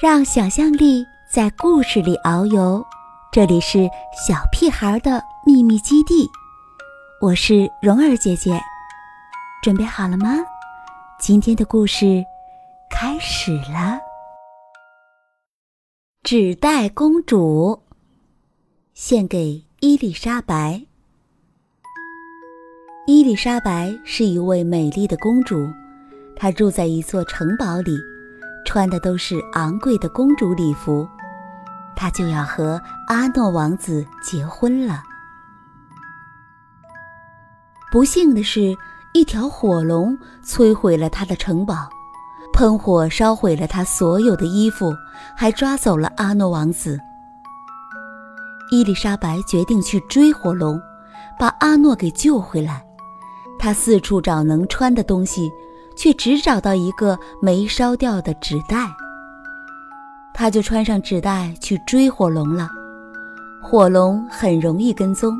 [0.00, 2.84] 让想象力在故事里遨游。
[3.30, 3.88] 这里是
[4.26, 6.28] 小屁孩的秘密基地，
[7.20, 8.58] 我是蓉儿姐姐，
[9.62, 10.36] 准备好了吗？
[11.18, 12.24] 今天的故事
[12.90, 14.00] 开始了。
[16.22, 17.82] 纸袋公主，
[18.94, 20.82] 献给伊丽莎白。
[23.06, 25.56] 伊丽莎白是一位美丽的公主，
[26.36, 27.96] 她住在一座城堡里。
[28.72, 31.04] 穿的都是昂贵的公主礼服，
[31.96, 35.02] 她就要和阿诺王子结婚了。
[37.90, 38.72] 不幸的是，
[39.12, 41.90] 一条火龙摧毁了他的城堡，
[42.52, 44.94] 喷火烧毁了他所有的衣服，
[45.36, 46.96] 还抓走了阿诺王子。
[48.70, 50.80] 伊丽莎白决定去追火龙，
[51.36, 52.86] 把阿诺给救回来。
[53.58, 55.50] 她四处找能穿的东西。
[55.96, 58.90] 却只找到一个没烧掉的纸袋，
[60.32, 62.68] 他就穿上纸袋去追火龙了。
[63.62, 65.36] 火龙很容易跟踪，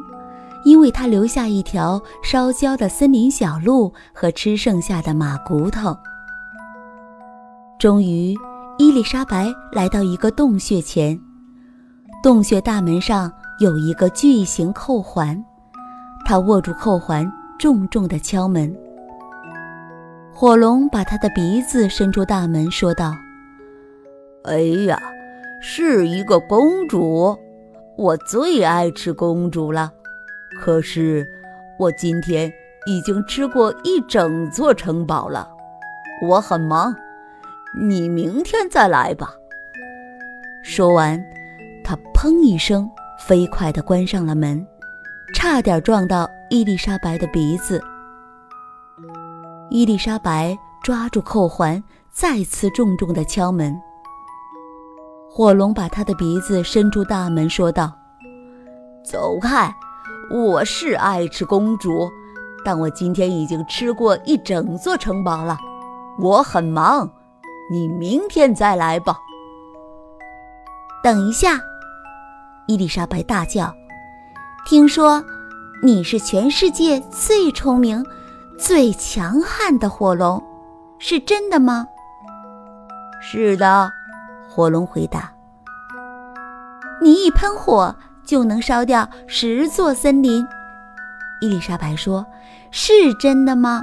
[0.64, 5.96] 因为他留下一条烧焦的森林小路和吃剩下的马骨头。
[7.78, 8.36] 终于，
[8.76, 11.18] 伊丽莎白来到一个洞穴前，
[12.22, 15.42] 洞穴大门上有一个巨型扣环，
[16.26, 18.76] 她握住扣环，重重地敲门。
[20.32, 23.14] 火龙把他的鼻子伸出大门，说道
[24.44, 24.98] ：“哎呀，
[25.60, 27.36] 是一个公主，
[27.96, 29.92] 我最爱吃公主了。
[30.58, 31.26] 可是
[31.78, 32.50] 我今天
[32.86, 35.46] 已经吃过一整座城堡了，
[36.26, 36.94] 我很忙，
[37.78, 39.34] 你明天再来吧。”
[40.64, 41.22] 说完，
[41.84, 44.66] 他砰一声，飞快地关上了门，
[45.34, 47.82] 差点撞到伊丽莎白的鼻子。
[49.72, 53.80] 伊丽莎白抓住扣环，再次重重地敲门。
[55.30, 57.92] 火龙把他的鼻子伸出大门，说道
[59.06, 59.72] ：“走开！
[60.28, 62.10] 我是爱吃公主，
[62.64, 65.56] 但我今天已经吃过一整座城堡了。
[66.18, 67.08] 我很忙，
[67.70, 69.16] 你明天再来吧。”
[71.00, 71.60] 等一下！
[72.66, 73.72] 伊丽莎白大叫
[74.66, 75.24] ：“听说
[75.80, 78.04] 你是全世界最聪明。”
[78.60, 80.42] 最强悍的火龙，
[80.98, 81.86] 是真的吗？
[83.22, 83.90] 是的，
[84.46, 85.32] 火龙回答。
[87.00, 90.46] 你一喷火就能烧掉十座森林，
[91.40, 92.26] 伊丽莎白说
[92.70, 93.82] ：“是真的吗？”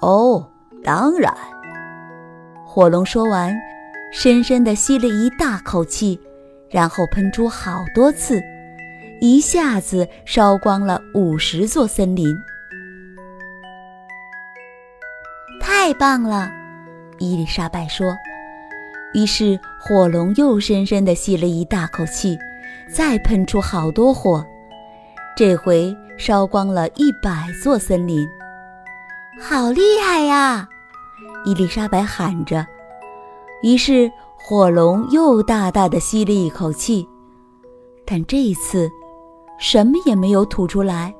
[0.00, 0.48] 哦，
[0.84, 1.34] 当然。
[2.64, 3.52] 火龙说完，
[4.12, 6.20] 深深地吸了一大口气，
[6.70, 8.40] 然后喷出好多次，
[9.20, 12.32] 一下子烧光了五十座森林。
[15.86, 16.50] 太棒了，
[17.18, 18.12] 伊丽莎白说。
[19.14, 22.36] 于是火龙又深深地吸了一大口气，
[22.92, 24.44] 再喷出好多火，
[25.36, 28.26] 这回烧光了一百座森林。
[29.40, 30.68] 好厉害呀！
[31.44, 32.66] 伊丽莎白喊着。
[33.62, 37.08] 于是火龙又大大的吸了一口气，
[38.04, 38.90] 但这一次
[39.56, 41.14] 什么也没有吐出来。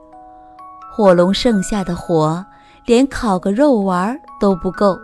[0.93, 2.44] 火龙剩下的火。
[2.84, 4.98] 连烤个肉丸都不够。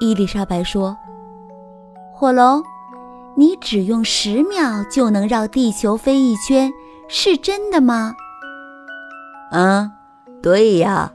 [0.00, 0.96] 伊丽莎白说
[2.14, 2.62] ：“火龙，
[3.36, 6.70] 你只用十秒就能绕地球飞一圈，
[7.08, 8.14] 是真的吗
[9.52, 9.90] ？”“嗯，
[10.42, 11.12] 对呀。”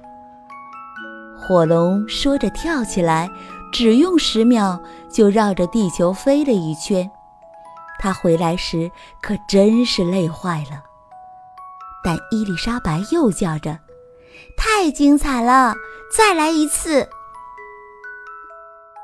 [1.38, 3.30] 火龙说着跳起来，
[3.74, 7.10] 只用十秒就绕着地球飞了一圈。
[8.00, 8.90] 他回来时
[9.22, 10.82] 可真是累坏了。
[12.04, 13.78] 但伊丽莎白又叫着。
[14.58, 15.74] 太精彩了！
[16.16, 17.08] 再来一次。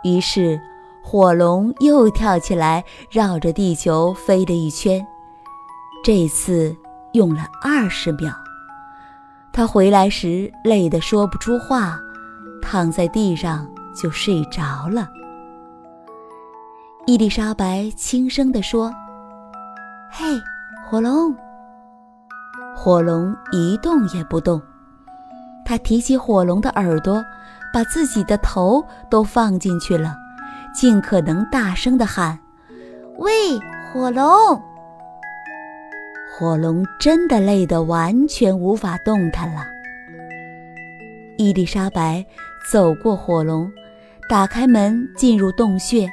[0.03, 0.59] 于是，
[1.03, 5.05] 火龙又跳起来，绕着地球飞了一圈。
[6.03, 6.75] 这次
[7.13, 8.31] 用了二十秒。
[9.51, 11.99] 他回来时累得说不出话，
[12.61, 15.09] 躺在地上就睡着了。
[17.07, 18.93] 伊丽莎白轻声地说
[20.11, 20.25] ：“嘿，
[20.87, 21.35] 火龙。”
[22.75, 24.61] 火龙一动也不动。
[25.67, 27.22] 他提起火龙的耳朵，
[27.73, 30.16] 把自己的头都放进去了，
[30.73, 32.40] 尽可能大声地喊
[33.19, 33.31] ：“喂，
[33.91, 34.23] 火龙！”
[36.31, 39.61] 火龙真的累得完全无法动弹了。
[41.37, 42.25] 伊丽莎白
[42.72, 43.69] 走过火龙，
[44.29, 46.08] 打开门进入洞穴。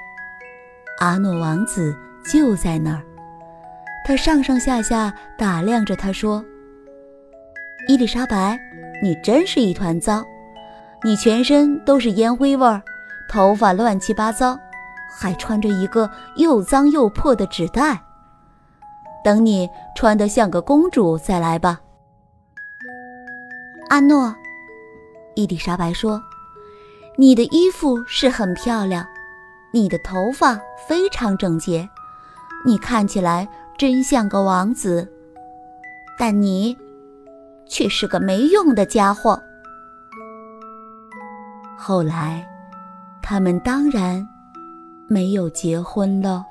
[0.99, 1.95] 阿诺王子
[2.29, 3.03] 就在那儿，
[4.05, 6.45] 他上上下下打量着他，说
[7.89, 8.59] ：“伊丽莎白。”
[9.03, 10.25] 你真是一团糟，
[11.03, 12.81] 你全身都是烟灰味儿，
[13.29, 14.57] 头发乱七八糟，
[15.11, 18.01] 还穿着一个又脏又破的纸袋。
[19.23, 21.81] 等你穿得像个公主再来吧。”
[23.91, 24.35] 阿诺，
[25.35, 26.23] 伊丽莎白说
[27.19, 29.05] ：“你的衣服是很漂亮，
[29.73, 30.59] 你的头发
[30.89, 31.87] 非常整洁，
[32.65, 33.47] 你看起来
[33.77, 35.07] 真像个王子。
[36.19, 36.75] 但你，
[37.67, 39.41] 却是个没用的家伙。”
[41.77, 42.47] 后来，
[43.21, 44.27] 他们当然
[45.07, 46.45] 没有结婚了。